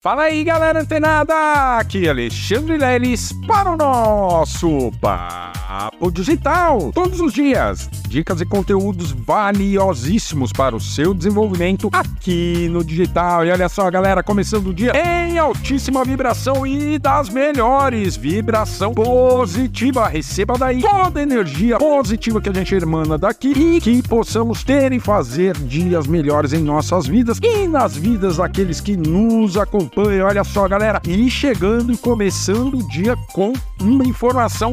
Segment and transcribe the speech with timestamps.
[0.00, 1.34] Fala aí, galera antenada!
[1.76, 6.90] Aqui é Alexandre Leles para o nosso Papo Digital.
[6.92, 13.44] Todos os dias, dicas e conteúdos valiosíssimos para o seu desenvolvimento aqui no digital.
[13.44, 18.16] E olha só, galera, começando o dia em altíssima vibração e das melhores.
[18.16, 20.08] Vibração positiva.
[20.08, 24.92] Receba daí toda a energia positiva que a gente emana daqui e que possamos ter
[24.92, 30.24] e fazer dias melhores em nossas vidas e nas vidas daqueles que nos acompanham acompanha.
[30.24, 31.00] Olha só, galera.
[31.06, 34.72] E chegando e começando o dia com uma informação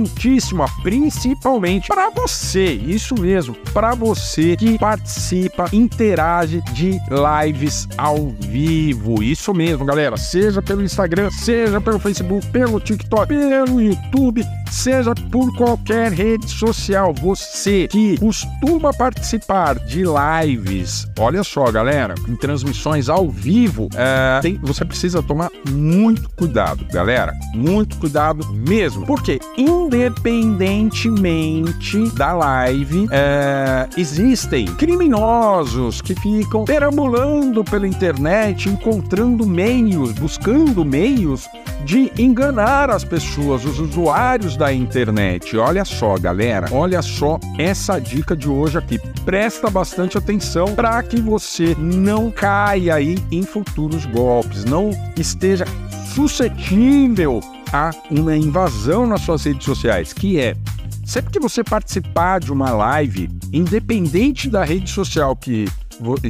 [0.00, 2.64] importantíssima, principalmente para você.
[2.72, 9.22] Isso mesmo, para você que participa, interage de lives ao vivo.
[9.22, 10.16] Isso mesmo, galera.
[10.16, 17.12] Seja pelo Instagram, seja pelo Facebook, pelo TikTok, pelo YouTube, seja por qualquer rede social.
[17.14, 24.58] Você que costuma participar de lives, olha só, galera, em transmissões ao vivo, é, tem,
[24.62, 27.32] você precisa tomar muito cuidado, galera.
[27.54, 29.06] Muito cuidado mesmo.
[29.06, 40.84] Porque, independentemente da live, é, existem criminosos que ficam perambulando pela internet, encontrando meios, buscando
[40.84, 41.48] meios
[41.84, 45.56] de enganar as pessoas, os usuários da internet.
[45.56, 48.98] Olha só, galera, olha só essa dica de hoje aqui.
[49.24, 55.64] Presta bastante atenção para que você não caia aí em futuro dos golpes, não esteja
[56.14, 57.40] suscetível
[57.72, 60.54] a uma invasão nas suas redes sociais, que é
[61.06, 65.64] sempre que você participar de uma live, independente da rede social que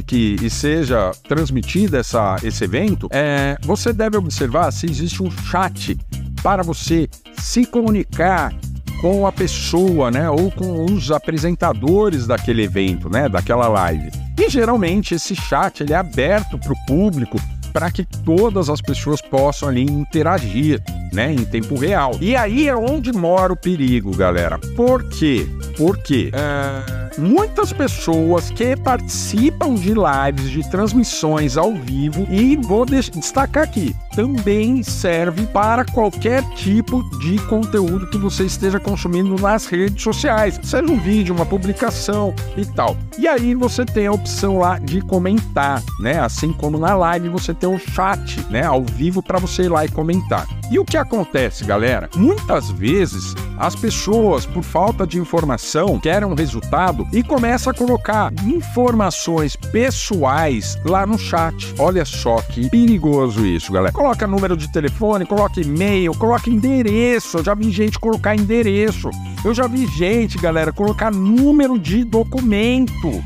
[0.05, 5.97] que seja transmitida essa, esse evento, é, você deve observar se existe um chat
[6.43, 7.07] para você
[7.41, 8.53] se comunicar
[9.01, 14.11] com a pessoa, né, ou com os apresentadores daquele evento, né, daquela live.
[14.39, 17.39] E geralmente esse chat ele é aberto para o público
[17.73, 20.81] para que todas as pessoas possam ali interagir,
[21.11, 22.11] né, em tempo real.
[22.21, 24.59] E aí é onde mora o perigo, galera.
[24.75, 25.47] Por quê?
[25.77, 33.63] Porque é, muitas pessoas que participam de lives, de transmissões ao vivo, e vou destacar
[33.63, 40.59] aqui, também serve para qualquer tipo de conteúdo que você esteja consumindo nas redes sociais,
[40.63, 42.97] seja um vídeo, uma publicação e tal.
[43.17, 46.19] E aí você tem a opção lá de comentar, né?
[46.19, 49.85] Assim como na live você tem um chat, né, ao vivo para você ir lá
[49.85, 50.47] e comentar.
[50.71, 52.09] E o que acontece, galera?
[52.15, 58.31] Muitas vezes as pessoas, por falta de informação, querem um resultado e começam a colocar
[58.45, 61.75] informações pessoais lá no chat.
[61.77, 63.91] Olha só que perigoso isso, galera.
[63.91, 67.39] Coloca número de telefone, coloca e-mail, coloca endereço.
[67.39, 69.09] Eu já vi gente colocar endereço.
[69.43, 73.21] Eu já vi gente, galera, colocar número de documento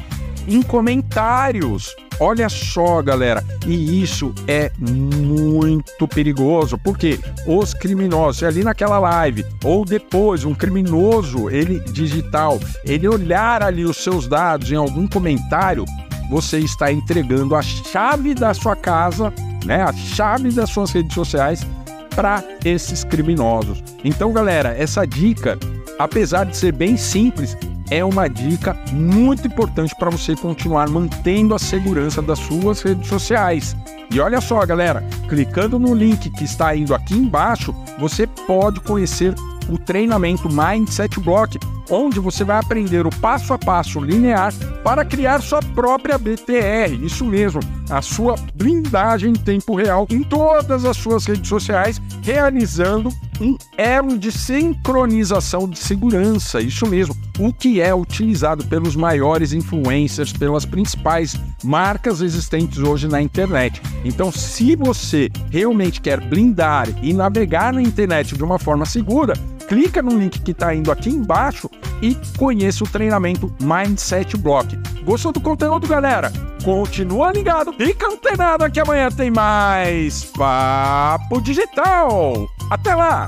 [0.48, 1.96] em comentários.
[2.20, 9.84] Olha só, galera, e isso é muito perigoso, porque os criminosos, ali naquela live, ou
[9.84, 15.84] depois, um criminoso, ele digital, ele olhar ali os seus dados em algum comentário,
[16.30, 19.34] você está entregando a chave da sua casa,
[19.66, 21.68] né, a chave das suas redes sociais
[22.16, 23.84] para esses criminosos.
[24.04, 25.60] Então, galera, essa dica,
[26.00, 27.58] apesar de ser bem simples,
[27.90, 33.76] é uma dica muito importante para você continuar mantendo a segurança das suas redes sociais.
[34.12, 39.34] E olha só, galera, clicando no link que está indo aqui embaixo, você pode conhecer
[39.70, 41.60] o treinamento Mindset Block,
[41.90, 44.54] onde você vai aprender o passo a passo linear
[44.84, 46.94] para criar sua própria BTR.
[47.02, 47.60] Isso mesmo,
[47.90, 53.10] a sua blindagem em tempo real em todas as suas redes sociais, realizando
[53.40, 56.62] um elo de sincronização de segurança.
[56.62, 63.22] Isso mesmo, o que é utilizado pelos maiores influencers, pelas principais marcas existentes hoje na
[63.22, 63.82] internet.
[64.04, 69.34] Então, se você realmente quer blindar e navegar na internet de uma forma segura,
[69.68, 71.70] clica no link que está indo aqui embaixo
[72.02, 74.78] e conheça o treinamento Mindset Block.
[75.04, 76.32] Gostou do conteúdo, galera?
[76.64, 82.50] Continua ligado, fica antenado que amanhã tem mais Papo Digital.
[82.72, 83.24] Até lá!